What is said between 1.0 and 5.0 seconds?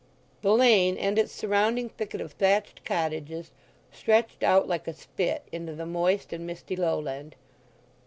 its surrounding thicket of thatched cottages stretched out like a